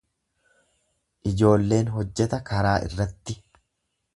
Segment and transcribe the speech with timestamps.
[1.31, 3.37] Ijoolleen hojjeta karaa irratti.